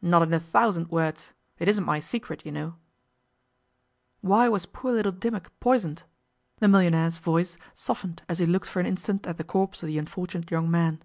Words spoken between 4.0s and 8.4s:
'Why was poor little Dimmock poisoned?' The millionaire's voice softened as